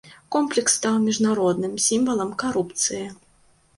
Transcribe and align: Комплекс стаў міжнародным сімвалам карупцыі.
Комплекс 0.35 0.77
стаў 0.77 0.95
міжнародным 1.07 1.73
сімвалам 1.89 2.31
карупцыі. 2.45 3.03